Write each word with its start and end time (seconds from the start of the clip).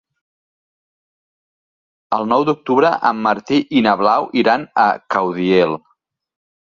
El 2.17 2.25
nou 2.31 2.45
d'octubre 2.49 2.91
en 3.11 3.21
Martí 3.29 3.61
i 3.81 3.87
na 3.89 3.95
Blau 4.03 4.29
iran 4.45 4.65
a 4.85 4.91
Caudiel. 5.17 5.77